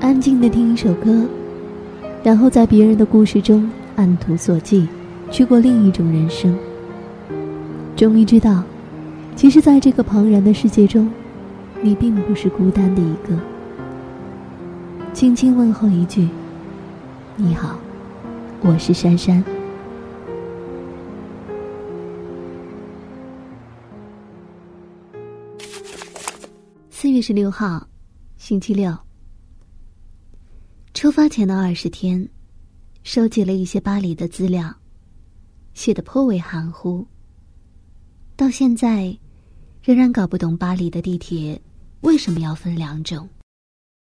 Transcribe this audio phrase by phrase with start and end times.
[0.00, 1.26] 安静的听一首歌，
[2.22, 4.86] 然后在别人的故事中按图索骥，
[5.30, 6.56] 去过另一种人生。
[7.96, 8.62] 终于知道，
[9.34, 11.10] 其实，在这个庞然的世界中，
[11.80, 13.38] 你并不是孤单的一个。
[15.12, 16.28] 轻轻问候一句
[17.36, 17.78] ：“你好，
[18.60, 19.42] 我是珊珊。”
[26.90, 27.86] 四月十六号，
[28.36, 28.92] 星期六。
[31.04, 32.26] 出发前的二十天，
[33.02, 34.74] 收集了一些巴黎的资料，
[35.74, 37.06] 写的颇为含糊。
[38.36, 39.14] 到现在，
[39.82, 41.60] 仍然搞不懂巴黎的地铁
[42.00, 43.28] 为什么要分两种。